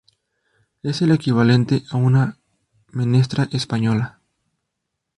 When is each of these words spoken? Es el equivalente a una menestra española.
Es 0.81 1.03
el 1.03 1.11
equivalente 1.11 1.83
a 1.91 1.97
una 1.97 2.39
menestra 2.89 3.47
española. 3.51 4.19